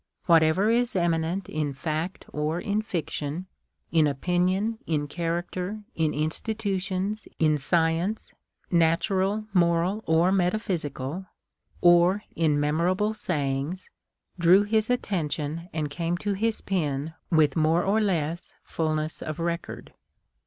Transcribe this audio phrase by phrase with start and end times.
[0.25, 3.45] Whatever is eminent in fact or in fiction,
[3.91, 8.33] in opinion, in character, in institutions, in science—
[8.87, 11.27] natural, moral, or metaphysical,
[11.81, 13.91] or in memorable say ings,
[14.39, 19.93] drew his attention and came to his pen with more or less fulness of record.